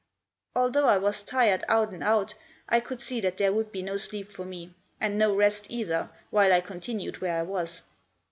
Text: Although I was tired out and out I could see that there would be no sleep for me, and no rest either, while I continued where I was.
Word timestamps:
Although 0.55 0.87
I 0.87 0.97
was 0.97 1.21
tired 1.21 1.63
out 1.67 1.91
and 1.91 2.03
out 2.03 2.33
I 2.67 2.79
could 2.79 2.99
see 2.99 3.21
that 3.21 3.37
there 3.37 3.53
would 3.53 3.71
be 3.71 3.83
no 3.83 3.97
sleep 3.97 4.31
for 4.31 4.43
me, 4.45 4.73
and 4.99 5.15
no 5.15 5.35
rest 5.35 5.67
either, 5.69 6.09
while 6.31 6.51
I 6.51 6.59
continued 6.59 7.21
where 7.21 7.37
I 7.37 7.43
was. 7.43 7.83